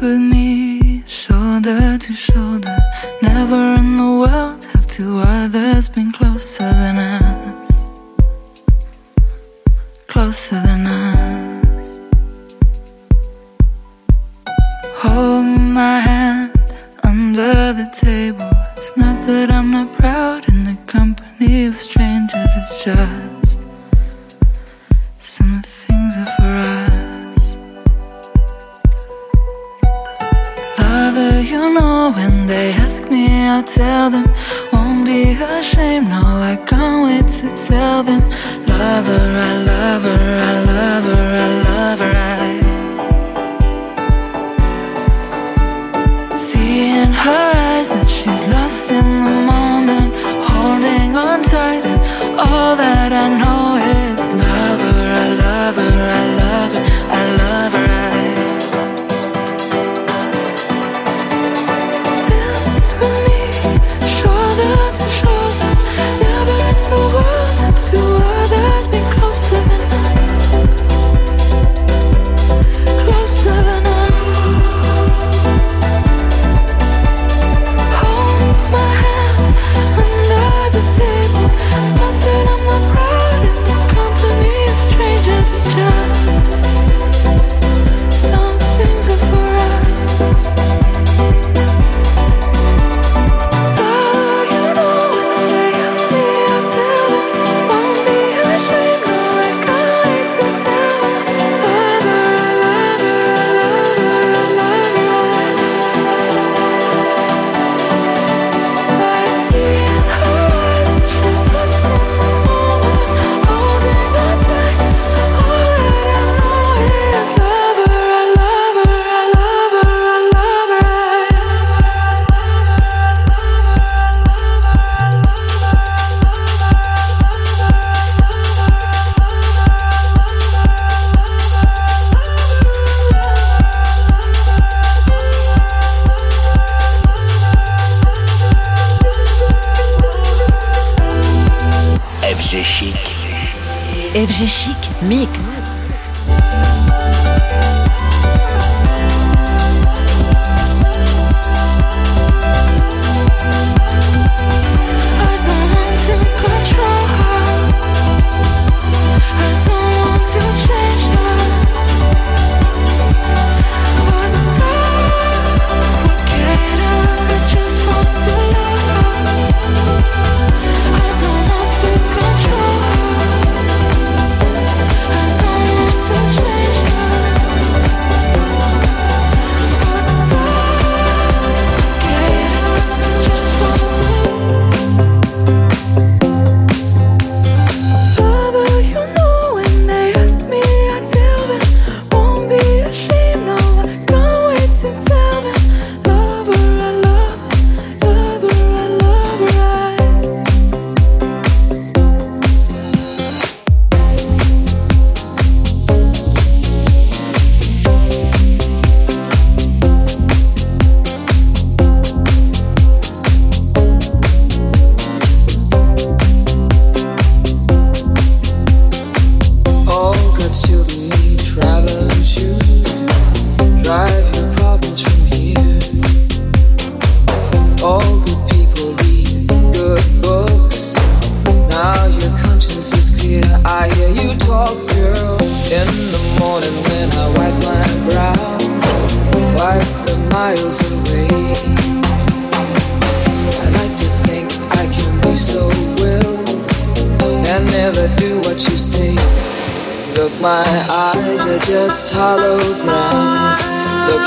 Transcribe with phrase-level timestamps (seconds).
[0.00, 2.76] with me, shoulder to shoulder,
[3.22, 4.15] never know.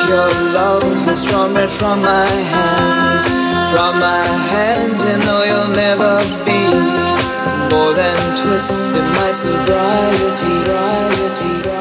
[0.10, 3.26] your love has drawn red from my hands,
[3.72, 6.62] from my hands, and though you'll never be
[7.70, 11.79] more than twisted, my sobriety, sobriety.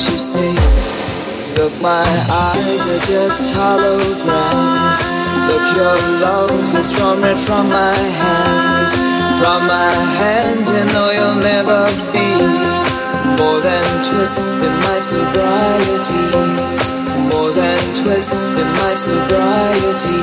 [0.00, 0.56] What you see.
[1.60, 5.00] Look, my eyes are just holograms.
[5.48, 8.92] Look, your love has drawn red from my hands.
[9.40, 11.84] From my hands, you know you'll never
[12.16, 12.28] be
[13.36, 16.24] more than twist in my sobriety.
[17.28, 20.20] More than twist in my sobriety.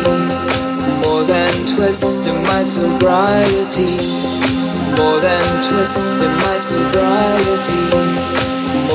[1.06, 3.94] More than twist in my sobriety.
[4.98, 8.37] More than twist in my sobriety.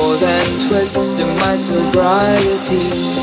[0.03, 3.22] More than twist in my sobriety.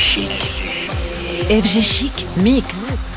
[0.00, 0.30] Chic.
[1.50, 3.09] FG Chic Mix.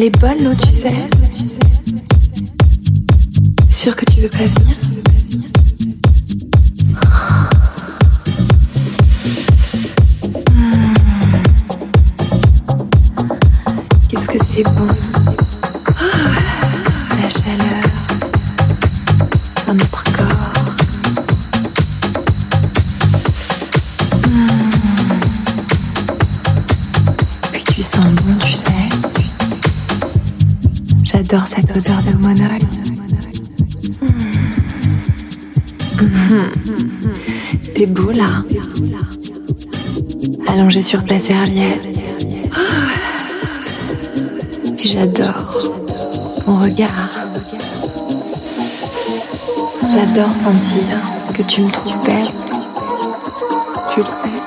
[0.00, 0.94] Elle est bonne l'eau, tu sais.
[3.70, 4.79] Sûr que tu veux pas venir
[31.72, 32.60] J'adore cette odeur de monoï.
[37.74, 38.42] T'es beau là.
[40.48, 41.80] Allongé sur ta serviette.
[44.82, 45.72] j'adore
[46.44, 47.10] ton regard.
[49.94, 50.82] J'adore sentir
[51.36, 52.30] que tu me trouves belle.
[53.94, 54.40] Tu le sais.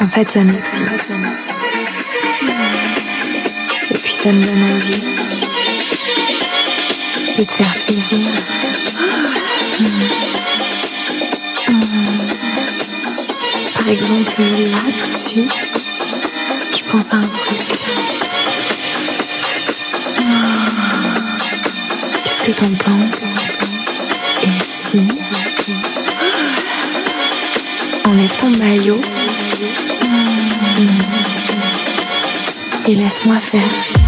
[0.00, 1.55] En fait, ça m'excite.
[4.26, 5.02] Ça me donne envie.
[7.38, 8.26] et te faire plaisir.
[13.76, 15.70] Par exemple, là, tout de suite,
[16.76, 17.60] je pense à un truc.
[22.24, 23.36] Qu'est-ce que t'en penses?
[24.42, 25.06] Et si?
[28.04, 29.00] Enlève ton maillot
[32.88, 34.05] et laisse-moi faire.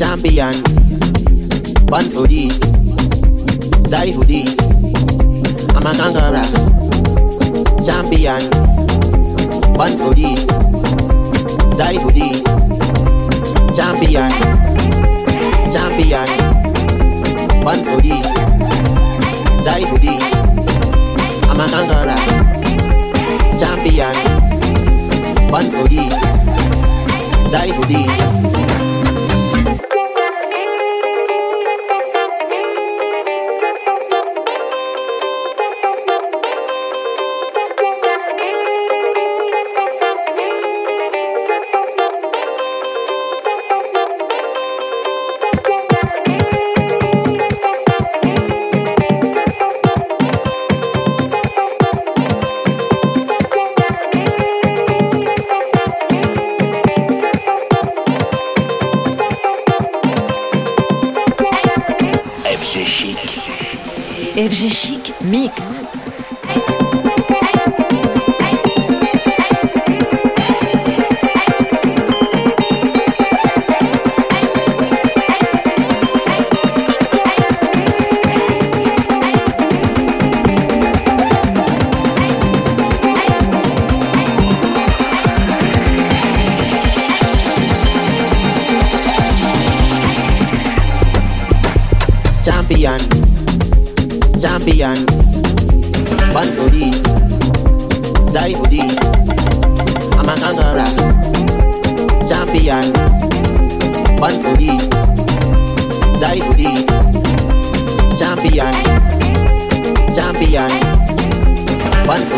[0.00, 0.54] Champion.
[1.84, 2.58] Born for this,
[3.92, 4.56] die for this.
[5.76, 6.40] I'm a conqueror,
[7.84, 8.40] champion.
[9.76, 10.46] Born for this,
[11.76, 12.42] die for this.
[13.76, 14.32] Champion,
[15.70, 16.30] champion.
[17.60, 18.28] Born for this,
[19.66, 20.24] die for this.
[21.44, 22.20] I'm a conqueror,
[23.60, 24.16] champion.
[25.50, 26.40] Born for this
[27.50, 28.79] die for this.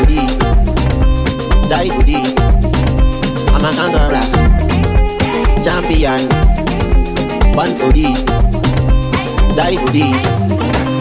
[0.03, 0.39] For this,
[1.69, 2.35] die for this.
[3.53, 4.27] I'm a conqueror,
[5.63, 6.29] champion.
[7.55, 8.43] Born for this
[9.55, 10.92] die for this.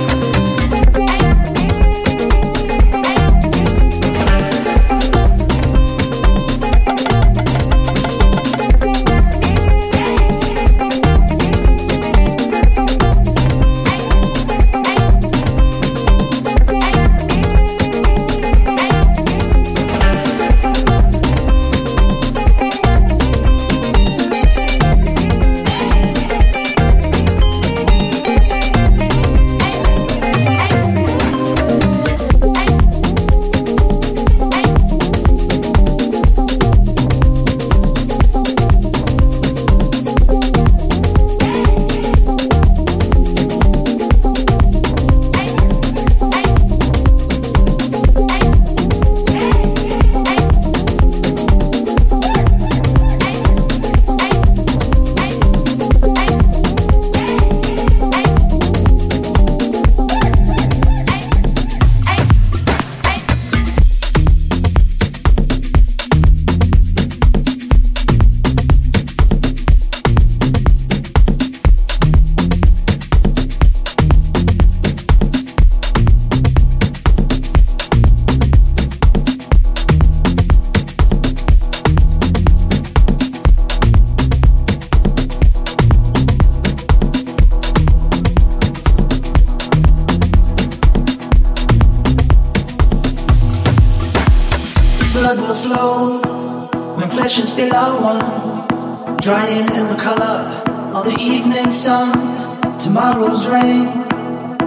[101.51, 102.79] Evening sun.
[102.79, 104.07] Tomorrow's rain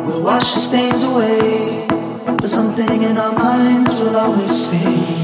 [0.04, 1.86] will wash the stains away,
[2.26, 5.23] but something in our minds will always stay.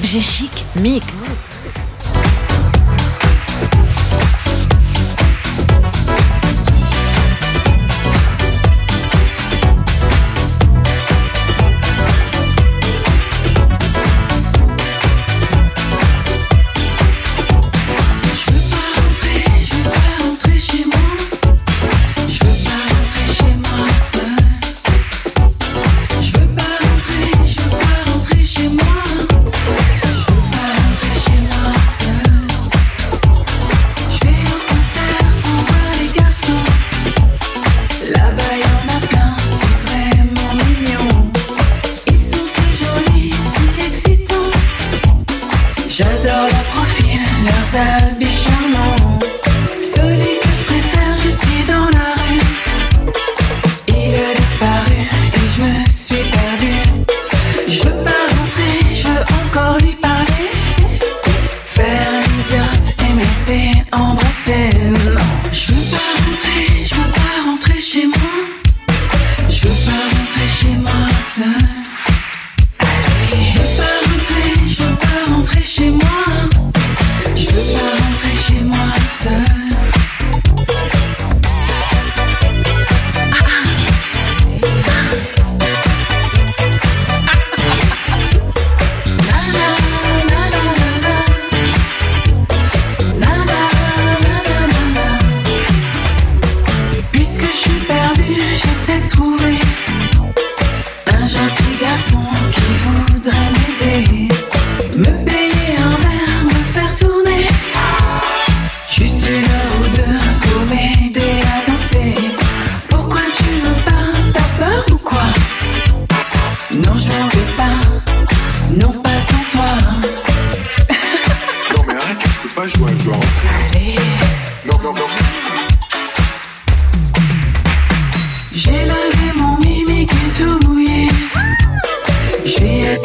[0.00, 0.20] вже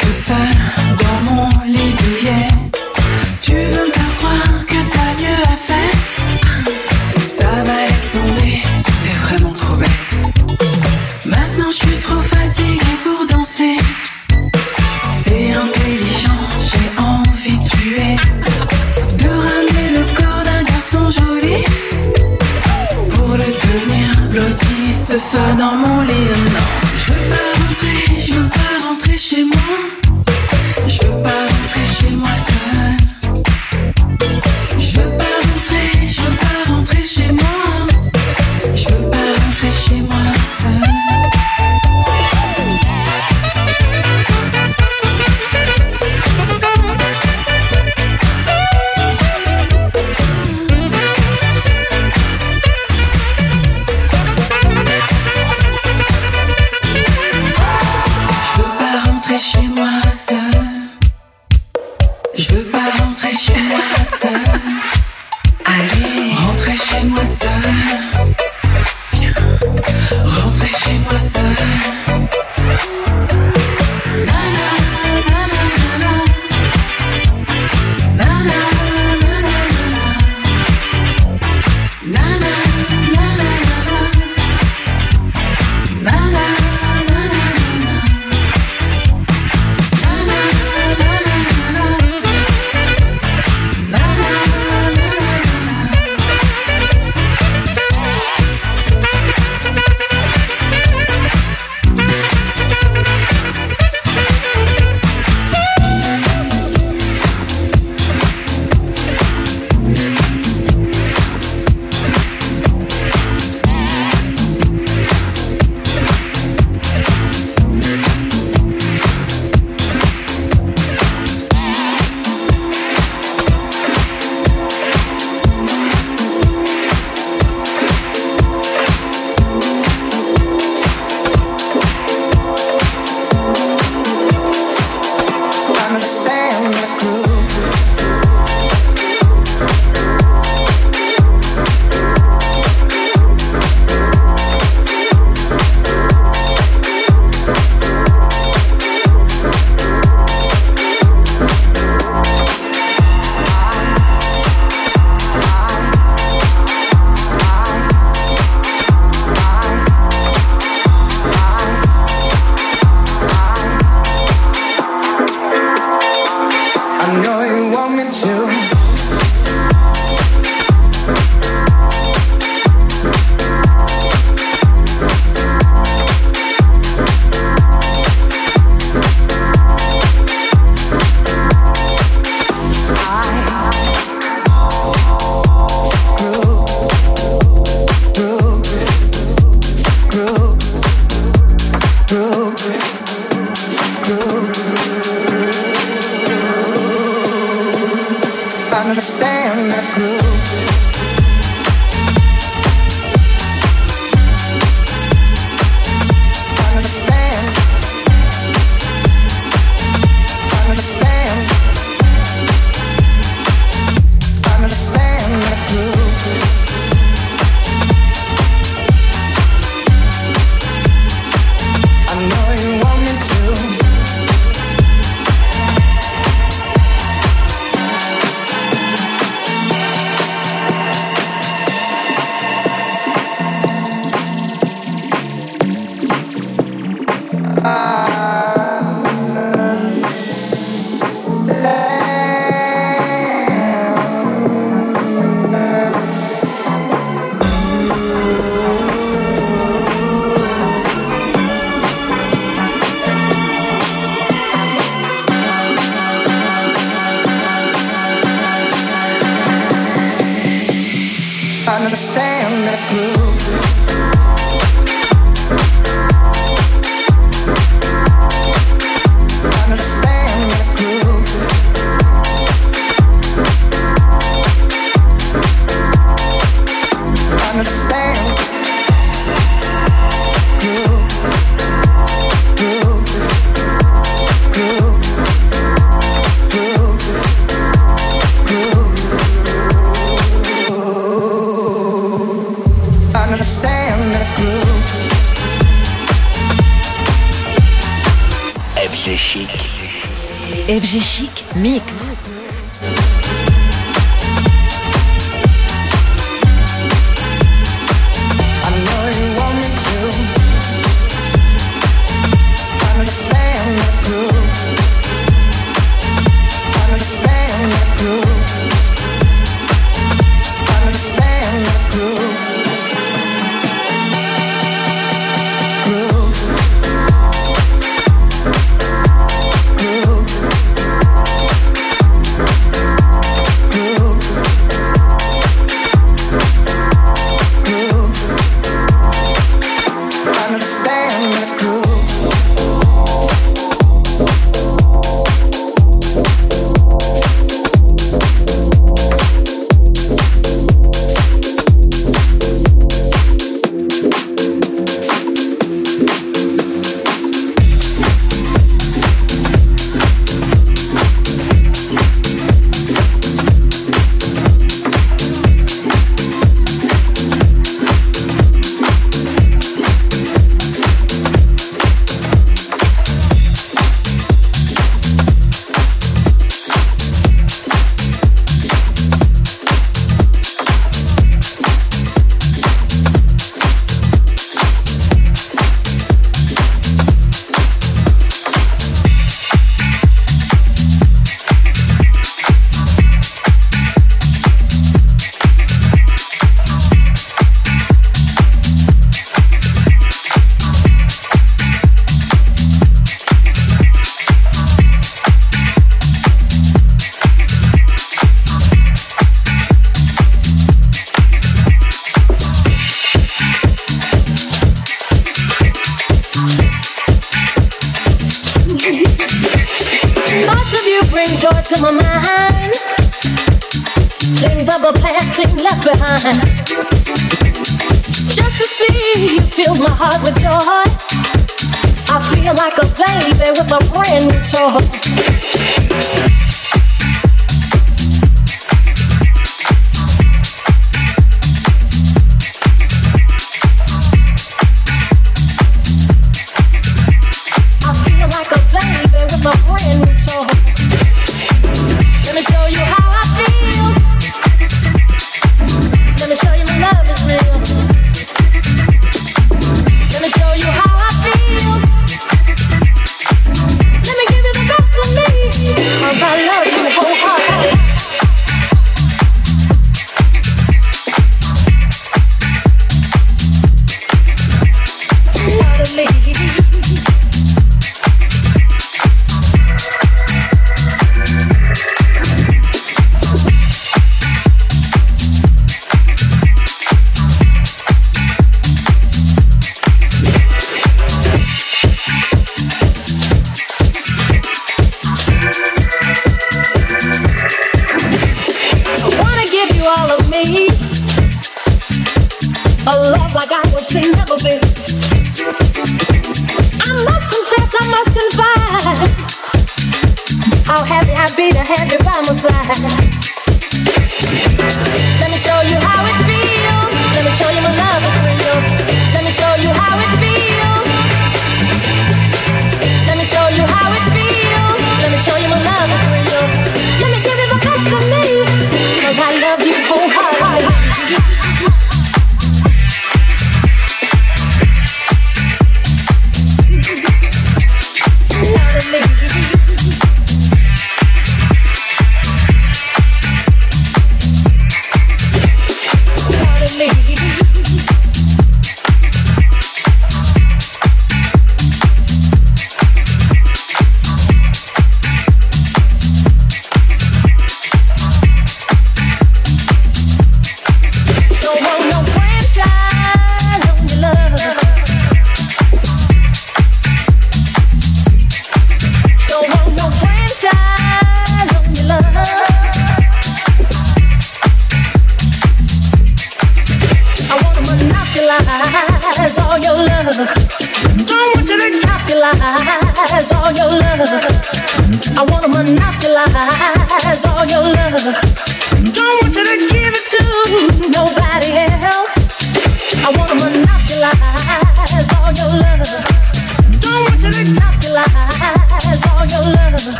[0.00, 0.54] toute seule
[0.98, 2.29] dans mon lit.